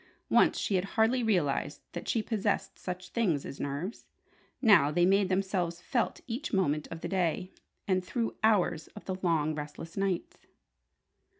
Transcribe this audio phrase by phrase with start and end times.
[0.31, 4.07] Once she had hardly realized that she possessed such things as nerves.
[4.59, 7.51] Now they made themselves felt each moment of the day,
[7.87, 10.47] and through hours of the long, restless nights.